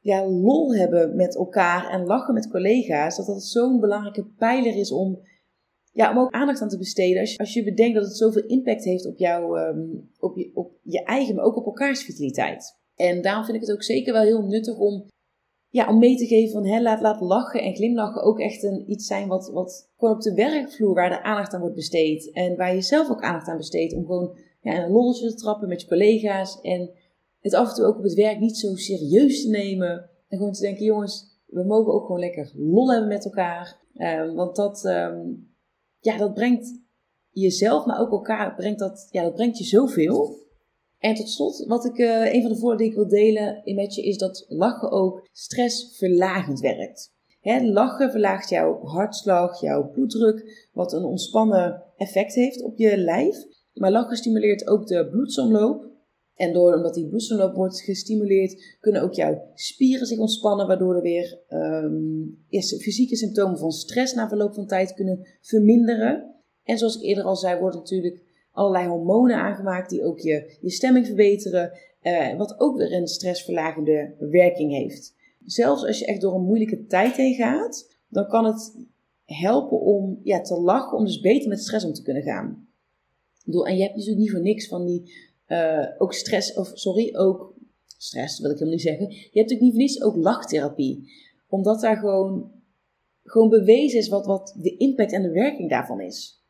ja, 0.00 0.26
lol 0.26 0.74
hebben 0.74 1.16
met 1.16 1.36
elkaar 1.36 1.90
en 1.90 2.06
lachen 2.06 2.34
met 2.34 2.50
collega's, 2.50 3.16
dat 3.16 3.26
dat 3.26 3.44
zo'n 3.44 3.80
belangrijke 3.80 4.24
pijler 4.24 4.76
is 4.76 4.92
om 4.92 5.20
ja, 5.94 6.10
om 6.10 6.18
ook 6.18 6.32
aandacht 6.32 6.60
aan 6.60 6.68
te 6.68 6.78
besteden. 6.78 7.20
Als 7.20 7.32
je, 7.32 7.38
als 7.38 7.52
je 7.54 7.64
bedenkt 7.64 7.94
dat 7.94 8.04
het 8.04 8.16
zoveel 8.16 8.46
impact 8.46 8.84
heeft 8.84 9.06
op, 9.06 9.18
jou, 9.18 9.60
um, 9.60 10.10
op, 10.18 10.36
je, 10.36 10.50
op 10.54 10.72
je 10.82 11.02
eigen, 11.02 11.34
maar 11.34 11.44
ook 11.44 11.56
op 11.56 11.66
elkaars 11.66 12.02
vitaliteit. 12.02 12.78
En 12.96 13.22
daarom 13.22 13.44
vind 13.44 13.56
ik 13.56 13.62
het 13.62 13.72
ook 13.72 13.82
zeker 13.82 14.12
wel 14.12 14.22
heel 14.22 14.42
nuttig 14.42 14.78
om, 14.78 15.06
ja, 15.68 15.88
om 15.88 15.98
mee 15.98 16.16
te 16.16 16.26
geven 16.26 16.52
van 16.52 16.66
hè, 16.66 16.82
laat, 16.82 17.00
laat 17.00 17.20
lachen 17.20 17.62
en 17.62 17.74
glimlachen 17.74 18.22
ook 18.22 18.40
echt 18.40 18.62
een, 18.62 18.90
iets 18.90 19.06
zijn 19.06 19.28
wat, 19.28 19.50
wat 19.52 19.90
gewoon 19.96 20.14
op 20.14 20.20
de 20.20 20.34
werkvloer 20.34 20.94
waar 20.94 21.10
er 21.10 21.22
aandacht 21.22 21.54
aan 21.54 21.60
wordt 21.60 21.74
besteed. 21.74 22.32
En 22.32 22.56
waar 22.56 22.74
je 22.74 22.82
zelf 22.82 23.10
ook 23.10 23.22
aandacht 23.22 23.48
aan 23.48 23.56
besteedt 23.56 23.94
om 23.94 24.06
gewoon 24.06 24.36
ja, 24.60 24.84
een 24.84 24.90
lolletje 24.90 25.28
te 25.28 25.34
trappen 25.34 25.68
met 25.68 25.80
je 25.80 25.88
collega's. 25.88 26.60
En 26.60 26.90
het 27.40 27.54
af 27.54 27.68
en 27.68 27.74
toe 27.74 27.84
ook 27.84 27.96
op 27.96 28.02
het 28.02 28.14
werk 28.14 28.38
niet 28.38 28.56
zo 28.56 28.74
serieus 28.74 29.42
te 29.42 29.50
nemen. 29.50 30.10
En 30.28 30.38
gewoon 30.38 30.52
te 30.52 30.60
denken, 30.60 30.84
jongens, 30.84 31.40
we 31.46 31.64
mogen 31.64 31.92
ook 31.92 32.06
gewoon 32.06 32.20
lekker 32.20 32.52
lol 32.54 32.90
hebben 32.90 33.08
met 33.08 33.24
elkaar. 33.24 33.82
Um, 33.94 34.34
want 34.34 34.56
dat, 34.56 34.84
um, 34.84 35.53
ja, 36.04 36.16
dat 36.16 36.34
brengt 36.34 36.80
jezelf, 37.30 37.86
maar 37.86 38.00
ook 38.00 38.10
elkaar, 38.10 38.54
brengt 38.54 38.78
dat, 38.78 39.08
ja, 39.10 39.22
dat 39.22 39.34
brengt 39.34 39.58
je 39.58 39.64
zoveel. 39.64 40.42
En 40.98 41.14
tot 41.14 41.30
slot, 41.30 41.64
wat 41.66 41.84
ik, 41.84 41.98
uh, 41.98 42.34
een 42.34 42.42
van 42.42 42.52
de 42.52 42.58
voordelen 42.58 42.78
die 42.78 42.88
ik 42.88 42.94
wil 42.94 43.08
delen 43.08 43.62
met 43.74 43.94
je, 43.94 44.02
is 44.02 44.18
dat 44.18 44.44
lachen 44.48 44.90
ook 44.90 45.28
stressverlagend 45.32 46.60
werkt. 46.60 47.12
Hè, 47.40 47.60
lachen 47.60 48.10
verlaagt 48.10 48.48
jouw 48.48 48.80
hartslag, 48.84 49.60
jouw 49.60 49.90
bloeddruk, 49.90 50.68
wat 50.72 50.92
een 50.92 51.04
ontspannen 51.04 51.82
effect 51.96 52.34
heeft 52.34 52.62
op 52.62 52.78
je 52.78 52.96
lijf. 52.96 53.44
Maar 53.72 53.90
lachen 53.90 54.16
stimuleert 54.16 54.66
ook 54.66 54.86
de 54.86 55.08
bloedsomloop. 55.08 55.83
En 56.36 56.52
door, 56.52 56.74
omdat 56.74 56.94
die 56.94 57.08
bloedsomloop 57.08 57.54
wordt 57.54 57.80
gestimuleerd, 57.80 58.76
kunnen 58.80 59.02
ook 59.02 59.14
jouw 59.14 59.50
spieren 59.54 60.06
zich 60.06 60.18
ontspannen, 60.18 60.66
waardoor 60.66 60.94
er 60.94 61.02
weer 61.02 61.38
um, 61.48 62.44
fysieke 62.80 63.16
symptomen 63.16 63.58
van 63.58 63.72
stress 63.72 64.14
na 64.14 64.28
verloop 64.28 64.54
van 64.54 64.66
tijd 64.66 64.94
kunnen 64.94 65.26
verminderen. 65.40 66.34
En 66.64 66.78
zoals 66.78 66.96
ik 66.96 67.02
eerder 67.02 67.24
al 67.24 67.36
zei, 67.36 67.60
worden 67.60 67.80
natuurlijk 67.80 68.22
allerlei 68.52 68.88
hormonen 68.88 69.36
aangemaakt 69.36 69.90
die 69.90 70.04
ook 70.04 70.18
je, 70.18 70.58
je 70.60 70.70
stemming 70.70 71.06
verbeteren, 71.06 71.72
uh, 72.02 72.36
wat 72.36 72.60
ook 72.60 72.76
weer 72.76 72.92
een 72.92 73.06
stressverlagende 73.06 74.14
werking 74.18 74.72
heeft. 74.72 75.14
Zelfs 75.44 75.86
als 75.86 75.98
je 75.98 76.06
echt 76.06 76.20
door 76.20 76.34
een 76.34 76.44
moeilijke 76.44 76.86
tijd 76.86 77.16
heen 77.16 77.34
gaat, 77.34 77.96
dan 78.08 78.28
kan 78.28 78.44
het 78.44 78.76
helpen 79.24 79.80
om 79.80 80.20
ja, 80.22 80.40
te 80.40 80.60
lachen, 80.60 80.98
om 80.98 81.04
dus 81.04 81.20
beter 81.20 81.48
met 81.48 81.60
stress 81.60 81.84
om 81.84 81.92
te 81.92 82.02
kunnen 82.02 82.22
gaan. 82.22 82.68
En 83.44 83.76
je 83.76 83.82
hebt 83.82 83.94
natuurlijk 83.94 84.20
niet 84.20 84.30
voor 84.30 84.40
niks 84.40 84.68
van 84.68 84.86
die, 84.86 85.12
uh, 85.54 85.86
ook 85.98 86.12
stress, 86.12 86.54
of 86.54 86.70
sorry, 86.74 87.16
ook 87.16 87.54
stress 87.98 88.40
wil 88.40 88.50
ik 88.50 88.58
helemaal 88.58 88.74
niet 88.74 88.86
zeggen. 88.86 89.10
Je 89.10 89.16
hebt 89.16 89.34
natuurlijk 89.34 89.60
niet 89.60 89.72
voor 89.72 89.80
niets 89.80 90.02
ook 90.02 90.16
lachtherapie. 90.16 91.12
Omdat 91.48 91.80
daar 91.80 91.96
gewoon, 91.96 92.52
gewoon 93.22 93.48
bewezen 93.48 93.98
is 93.98 94.08
wat, 94.08 94.26
wat 94.26 94.54
de 94.60 94.76
impact 94.76 95.12
en 95.12 95.22
de 95.22 95.30
werking 95.30 95.70
daarvan 95.70 96.00
is. 96.00 96.42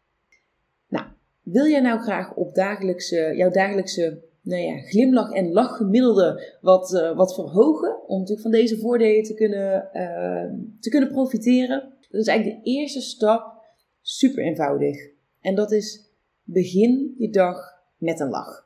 Nou, 0.89 1.07
wil 1.43 1.67
jij 1.67 1.81
nou 1.81 2.01
graag 2.01 2.35
op 2.35 2.55
dagelijkse, 2.55 3.33
jouw 3.37 3.51
dagelijkse 3.51 4.23
nou 4.41 4.63
ja, 4.63 4.79
glimlach 4.79 5.33
en 5.33 5.53
lachgemiddelde 5.53 6.57
wat, 6.61 6.93
uh, 6.93 7.17
wat 7.17 7.35
verhogen? 7.35 8.09
Om 8.09 8.19
natuurlijk 8.19 8.43
van 8.43 8.51
deze 8.51 8.79
voordelen 8.79 9.23
te 9.23 9.35
kunnen, 9.35 9.89
uh, 9.93 10.79
te 10.81 10.91
kunnen 10.91 11.11
profiteren. 11.11 11.93
Dat 12.11 12.21
is 12.21 12.27
eigenlijk 12.27 12.65
de 12.65 12.71
eerste 12.71 13.01
stap. 13.01 13.63
Super 14.01 14.45
eenvoudig. 14.45 14.97
En 15.41 15.55
dat 15.55 15.73
is 15.73 16.11
begin 16.43 17.15
je 17.19 17.31
dag 17.31 17.57
met 17.97 18.21
een 18.21 18.29
lach. 18.29 18.64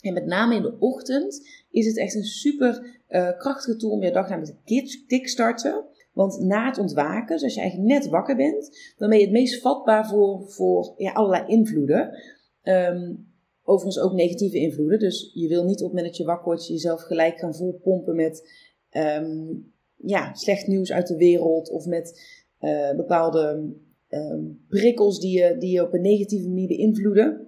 En 0.00 0.12
met 0.12 0.26
name 0.26 0.54
in 0.54 0.62
de 0.62 0.76
ochtend 0.78 1.48
is 1.70 1.86
het 1.86 1.98
echt 1.98 2.14
een 2.14 2.24
super 2.24 3.02
uh, 3.08 3.38
krachtige 3.38 3.76
tool 3.76 3.90
om 3.90 4.02
je 4.02 4.12
dag 4.12 4.38
met 4.38 4.56
een 4.64 5.04
kickstarten. 5.06 5.84
Want 6.12 6.40
na 6.40 6.66
het 6.66 6.78
ontwaken, 6.78 7.34
dus 7.34 7.42
als 7.42 7.54
je 7.54 7.60
eigenlijk 7.60 7.90
net 7.90 8.08
wakker 8.08 8.36
bent, 8.36 8.94
dan 8.96 9.08
ben 9.08 9.18
je 9.18 9.24
het 9.24 9.32
meest 9.32 9.60
vatbaar 9.60 10.08
voor, 10.08 10.50
voor 10.50 10.94
ja, 10.96 11.12
allerlei 11.12 11.46
invloeden. 11.46 12.10
Um, 12.62 13.26
overigens 13.62 14.04
ook 14.04 14.12
negatieve 14.12 14.58
invloeden. 14.58 14.98
Dus 14.98 15.30
je 15.34 15.48
wil 15.48 15.64
niet 15.64 15.82
op 15.82 15.86
het 15.86 15.88
moment 15.88 16.06
dat 16.06 16.16
je 16.16 16.24
wakker 16.24 16.44
wordt 16.44 16.66
jezelf 16.66 17.02
gelijk 17.02 17.38
gaan 17.38 17.54
volpompen 17.54 18.16
met 18.16 18.50
um, 18.90 19.72
ja, 19.96 20.34
slecht 20.34 20.66
nieuws 20.66 20.92
uit 20.92 21.06
de 21.06 21.16
wereld 21.16 21.70
of 21.70 21.86
met 21.86 22.20
uh, 22.60 22.96
bepaalde 22.96 23.74
um, 24.08 24.64
prikkels 24.68 25.20
die 25.20 25.38
je, 25.38 25.56
die 25.58 25.70
je 25.70 25.82
op 25.82 25.92
een 25.92 26.00
negatieve 26.00 26.48
manier 26.48 26.68
beïnvloeden. 26.68 27.47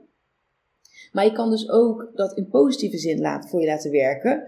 Maar 1.13 1.25
je 1.25 1.33
kan 1.33 1.51
dus 1.51 1.71
ook 1.71 2.11
dat 2.15 2.37
in 2.37 2.49
positieve 2.49 2.99
zin 2.99 3.27
voor 3.49 3.61
je 3.61 3.67
laten 3.67 3.91
werken. 3.91 4.43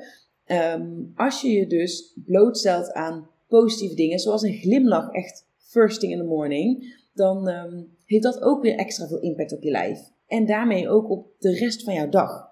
Um, 0.47 1.13
als 1.17 1.41
je 1.41 1.51
je 1.51 1.67
dus 1.67 2.19
blootstelt 2.25 2.93
aan 2.93 3.29
positieve 3.49 3.95
dingen, 3.95 4.19
zoals 4.19 4.43
een 4.43 4.53
glimlach 4.53 5.13
echt 5.13 5.47
first 5.59 6.01
thing 6.01 6.13
in 6.13 6.19
the 6.19 6.25
morning, 6.25 7.01
dan 7.15 7.49
um, 7.49 7.97
heeft 8.05 8.23
dat 8.23 8.43
ook 8.43 8.63
weer 8.63 8.77
extra 8.77 9.07
veel 9.07 9.21
impact 9.21 9.53
op 9.53 9.63
je 9.63 9.71
lijf. 9.71 10.01
En 10.27 10.47
daarmee 10.47 10.89
ook 10.89 11.11
op 11.11 11.27
de 11.39 11.55
rest 11.55 11.83
van 11.83 11.95
jouw 11.95 12.09
dag. 12.09 12.51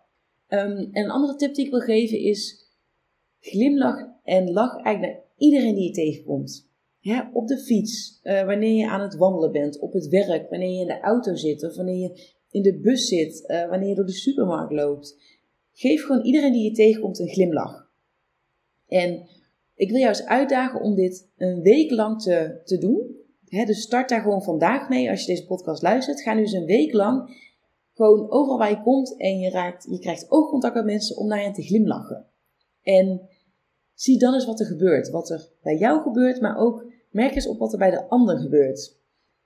Um, 0.48 0.88
en 0.92 1.04
een 1.04 1.10
andere 1.10 1.36
tip 1.36 1.54
die 1.54 1.64
ik 1.64 1.70
wil 1.70 1.80
geven 1.80 2.18
is: 2.18 2.68
glimlach 3.40 4.06
en 4.24 4.52
lach 4.52 4.82
eigenlijk 4.82 5.14
naar 5.14 5.24
iedereen 5.36 5.74
die 5.74 5.84
je 5.84 5.90
tegenkomt. 5.90 6.68
Op 7.32 7.48
de 7.48 7.58
fiets, 7.58 8.20
uh, 8.22 8.44
wanneer 8.44 8.74
je 8.74 8.88
aan 8.88 9.00
het 9.00 9.16
wandelen 9.16 9.52
bent, 9.52 9.78
op 9.78 9.92
het 9.92 10.08
werk, 10.08 10.50
wanneer 10.50 10.70
je 10.70 10.80
in 10.80 10.86
de 10.86 11.00
auto 11.00 11.34
zit 11.34 11.64
of 11.64 11.76
wanneer 11.76 11.96
je 11.96 12.38
in 12.50 12.62
de 12.62 12.78
bus 12.78 13.08
zit, 13.08 13.44
uh, 13.46 13.68
wanneer 13.68 13.88
je 13.88 13.94
door 13.94 14.06
de 14.06 14.12
supermarkt 14.12 14.72
loopt. 14.72 15.16
Geef 15.72 16.04
gewoon 16.04 16.24
iedereen 16.24 16.52
die 16.52 16.64
je 16.64 16.72
tegenkomt 16.72 17.18
een 17.18 17.28
glimlach. 17.28 17.90
En 18.88 19.28
ik 19.74 19.90
wil 19.90 19.98
jou 19.98 20.08
eens 20.08 20.26
uitdagen 20.26 20.80
om 20.80 20.94
dit 20.94 21.28
een 21.36 21.62
week 21.62 21.90
lang 21.90 22.22
te, 22.22 22.60
te 22.64 22.78
doen. 22.78 23.16
dus 23.66 23.80
start 23.82 24.08
daar 24.08 24.20
gewoon 24.20 24.42
vandaag 24.42 24.88
mee 24.88 25.10
als 25.10 25.20
je 25.20 25.26
deze 25.26 25.46
podcast 25.46 25.82
luistert. 25.82 26.22
Ga 26.22 26.34
nu 26.34 26.40
eens 26.40 26.52
een 26.52 26.64
week 26.64 26.92
lang 26.92 27.38
gewoon 28.00 28.30
overal 28.30 28.58
waar 28.58 28.70
je 28.70 28.82
komt 28.82 29.16
en 29.16 29.38
je, 29.38 29.50
raakt, 29.50 29.86
je 29.90 29.98
krijgt 29.98 30.30
oogcontact 30.30 30.74
met 30.74 30.84
mensen 30.84 31.16
om 31.16 31.26
naar 31.26 31.42
hen 31.42 31.52
te 31.52 31.62
glimlachen. 31.62 32.26
En 32.82 33.28
zie 33.94 34.18
dan 34.18 34.34
eens 34.34 34.46
wat 34.46 34.60
er 34.60 34.66
gebeurt. 34.66 35.10
Wat 35.10 35.30
er 35.30 35.48
bij 35.62 35.76
jou 35.76 36.02
gebeurt, 36.02 36.40
maar 36.40 36.58
ook 36.58 36.84
merk 37.10 37.34
eens 37.34 37.48
op 37.48 37.58
wat 37.58 37.72
er 37.72 37.78
bij 37.78 37.90
de 37.90 38.08
ander 38.08 38.38
gebeurt. 38.38 38.98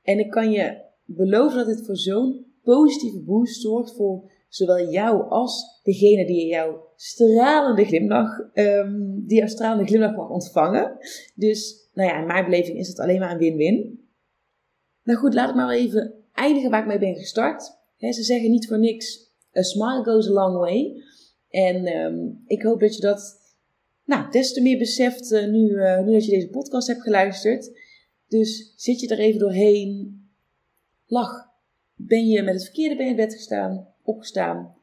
En 0.02 0.18
ik 0.18 0.30
kan 0.30 0.50
je 0.50 0.80
beloven 1.04 1.56
dat 1.56 1.66
dit 1.66 1.86
voor 1.86 1.96
zo'n 1.96 2.46
positieve 2.64 3.20
boost 3.20 3.60
zorgt 3.60 3.94
voor 3.96 4.30
zowel 4.48 4.90
jou 4.90 5.28
als 5.28 5.80
degene 5.82 6.26
die 6.26 6.46
jouw 6.46 6.88
stralende 6.96 7.84
glimlach, 7.84 8.38
um, 8.54 9.24
die 9.26 9.38
jouw 9.38 9.48
stralende 9.48 9.86
glimlach 9.86 10.16
mag 10.16 10.28
ontvangen. 10.28 10.96
Dus, 11.34 11.88
nou 11.92 12.08
ja, 12.08 12.20
in 12.20 12.26
mijn 12.26 12.44
beleving 12.44 12.78
is 12.78 12.88
het 12.88 12.98
alleen 12.98 13.18
maar 13.18 13.30
een 13.30 13.38
win-win. 13.38 14.08
Nou 15.02 15.18
goed, 15.18 15.34
laat 15.34 15.48
ik 15.48 15.54
maar 15.54 15.70
even 15.70 16.14
eindigen 16.32 16.70
waar 16.70 16.80
ik 16.80 16.86
mee 16.86 16.98
ben 16.98 17.14
gestart. 17.14 17.76
ze 17.98 18.22
zeggen 18.22 18.50
niet 18.50 18.68
voor 18.68 18.78
niks, 18.78 19.32
a 19.56 19.62
smile 19.62 20.04
goes 20.04 20.28
a 20.28 20.32
long 20.32 20.56
way. 20.56 21.02
En 21.48 21.96
um, 21.96 22.42
ik 22.46 22.62
hoop 22.62 22.80
dat 22.80 22.94
je 22.94 23.00
dat 23.00 23.42
nou, 24.04 24.30
des 24.30 24.52
te 24.52 24.62
meer 24.62 24.78
beseft 24.78 25.32
uh, 25.32 25.46
nu, 25.46 25.68
uh, 25.68 26.00
nu 26.00 26.12
dat 26.12 26.24
je 26.24 26.30
deze 26.30 26.48
podcast 26.48 26.86
hebt 26.86 27.02
geluisterd. 27.02 27.80
Dus 28.28 28.72
zit 28.76 29.00
je 29.00 29.08
er 29.08 29.18
even 29.18 29.40
doorheen, 29.40 30.20
lach. 31.06 31.52
Ben 31.94 32.26
je 32.26 32.42
met 32.42 32.54
het 32.54 32.64
verkeerde 32.64 32.96
been 32.96 33.08
in 33.08 33.16
bed 33.16 33.32
gestaan, 33.32 33.88
opgestaan, 34.02 34.74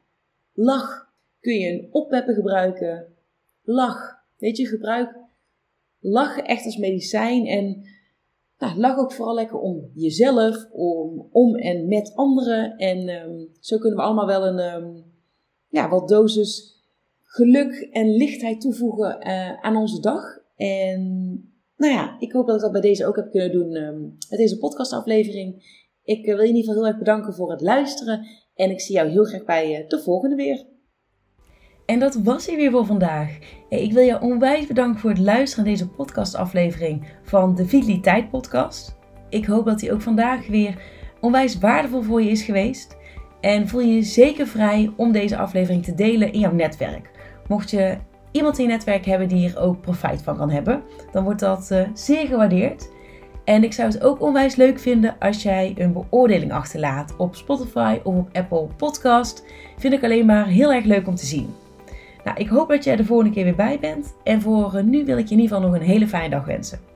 lach. 0.52 1.10
Kun 1.40 1.58
je 1.58 1.72
een 1.72 1.88
oppeppen 1.90 2.34
gebruiken, 2.34 3.06
lach. 3.62 4.20
Weet 4.38 4.56
je, 4.56 4.66
gebruik 4.66 5.20
lachen 6.02 6.44
echt 6.44 6.64
als 6.64 6.76
medicijn 6.76 7.46
en 7.46 7.82
nou, 8.58 8.78
lach 8.78 8.98
ook 8.98 9.12
vooral 9.12 9.34
lekker 9.34 9.58
om 9.58 9.90
jezelf, 9.94 10.66
om, 10.70 11.28
om 11.32 11.56
en 11.56 11.88
met 11.88 12.12
anderen. 12.14 12.76
En 12.76 13.08
um, 13.08 13.48
zo 13.60 13.78
kunnen 13.78 13.98
we 13.98 14.04
allemaal 14.04 14.26
wel 14.26 14.46
een 14.46 14.74
um, 14.74 15.04
ja, 15.68 15.88
wat 15.88 16.08
dosis 16.08 16.80
geluk 17.22 17.88
en 17.92 18.16
lichtheid 18.16 18.60
toevoegen 18.60 19.26
uh, 19.26 19.52
aan 19.60 19.76
onze 19.76 20.00
dag. 20.00 20.38
En 20.56 21.00
nou 21.76 21.92
ja, 21.92 22.16
ik 22.18 22.32
hoop 22.32 22.46
dat 22.46 22.56
ik 22.56 22.62
dat 22.62 22.72
bij 22.72 22.80
deze 22.80 23.06
ook 23.06 23.16
heb 23.16 23.30
kunnen 23.30 23.52
doen 23.52 23.76
um, 23.76 24.16
met 24.30 24.38
deze 24.38 24.58
podcastaflevering. 24.58 25.80
Ik 26.04 26.26
uh, 26.26 26.34
wil 26.34 26.42
je 26.42 26.48
in 26.48 26.56
ieder 26.56 26.60
geval 26.60 26.74
heel 26.74 26.86
erg 26.86 26.98
bedanken 26.98 27.34
voor 27.34 27.50
het 27.50 27.60
luisteren. 27.60 28.26
En 28.54 28.70
ik 28.70 28.80
zie 28.80 28.94
jou 28.94 29.08
heel 29.08 29.24
graag 29.24 29.44
bij 29.44 29.80
uh, 29.80 29.88
de 29.88 30.02
volgende 30.02 30.36
weer. 30.36 30.70
En 31.86 31.98
dat 31.98 32.14
was 32.14 32.46
hij 32.46 32.56
weer 32.56 32.70
voor 32.70 32.86
vandaag. 32.86 33.38
Ik 33.68 33.92
wil 33.92 34.04
jou 34.04 34.22
onwijs 34.22 34.66
bedanken 34.66 35.00
voor 35.00 35.10
het 35.10 35.18
luisteren 35.18 35.64
naar 35.64 35.74
deze 35.74 35.88
podcastaflevering 35.88 37.06
van 37.22 37.54
de 37.54 37.66
Vitaliteit 37.66 38.30
Podcast. 38.30 38.98
Ik 39.28 39.44
hoop 39.44 39.64
dat 39.64 39.78
die 39.78 39.92
ook 39.92 40.02
vandaag 40.02 40.46
weer 40.46 40.82
onwijs 41.20 41.58
waardevol 41.58 42.02
voor 42.02 42.22
je 42.22 42.30
is 42.30 42.42
geweest. 42.42 42.96
En 43.40 43.68
voel 43.68 43.80
je 43.80 43.94
je 43.94 44.02
zeker 44.02 44.46
vrij 44.46 44.92
om 44.96 45.12
deze 45.12 45.36
aflevering 45.36 45.84
te 45.84 45.94
delen 45.94 46.32
in 46.32 46.40
jouw 46.40 46.52
netwerk. 46.52 47.10
Mocht 47.48 47.70
je 47.70 47.96
iemand 48.32 48.58
in 48.58 48.64
je 48.64 48.70
netwerk 48.70 49.04
hebben 49.04 49.28
die 49.28 49.48
er 49.48 49.58
ook 49.58 49.80
profijt 49.80 50.22
van 50.22 50.36
kan 50.36 50.50
hebben, 50.50 50.82
dan 51.12 51.24
wordt 51.24 51.40
dat 51.40 51.74
zeer 51.94 52.26
gewaardeerd. 52.26 52.91
En 53.44 53.64
ik 53.64 53.72
zou 53.72 53.88
het 53.88 54.02
ook 54.02 54.20
onwijs 54.20 54.56
leuk 54.56 54.78
vinden 54.78 55.16
als 55.18 55.42
jij 55.42 55.74
een 55.76 55.92
beoordeling 55.92 56.52
achterlaat 56.52 57.16
op 57.16 57.34
Spotify 57.34 57.98
of 58.02 58.14
op 58.14 58.28
Apple 58.32 58.66
Podcast. 58.76 59.44
Vind 59.78 59.92
ik 59.92 60.04
alleen 60.04 60.26
maar 60.26 60.46
heel 60.46 60.72
erg 60.72 60.84
leuk 60.84 61.06
om 61.06 61.14
te 61.14 61.26
zien. 61.26 61.54
Nou, 62.24 62.36
ik 62.36 62.48
hoop 62.48 62.68
dat 62.68 62.84
jij 62.84 62.96
de 62.96 63.04
volgende 63.04 63.32
keer 63.32 63.44
weer 63.44 63.54
bij 63.54 63.78
bent. 63.80 64.14
En 64.24 64.40
voor 64.40 64.84
nu 64.84 65.04
wil 65.04 65.18
ik 65.18 65.26
je 65.26 65.34
in 65.34 65.40
ieder 65.40 65.56
geval 65.56 65.70
nog 65.70 65.80
een 65.80 65.86
hele 65.86 66.06
fijne 66.06 66.28
dag 66.28 66.44
wensen. 66.44 66.91